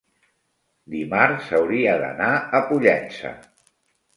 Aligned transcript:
Dimarts 0.93 1.51
hauria 1.59 1.93
d'anar 2.05 2.33
a 2.39 2.63
Pollença. 2.71 3.37